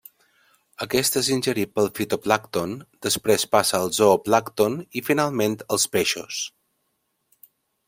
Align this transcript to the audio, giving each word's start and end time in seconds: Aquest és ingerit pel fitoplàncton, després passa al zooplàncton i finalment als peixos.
Aquest 0.85 1.17
és 1.19 1.27
ingerit 1.35 1.71
pel 1.79 1.89
fitoplàncton, 1.99 2.73
després 3.07 3.45
passa 3.57 3.81
al 3.83 3.93
zooplàncton 3.99 4.81
i 5.03 5.07
finalment 5.11 5.59
als 5.77 5.87
peixos. 5.99 6.43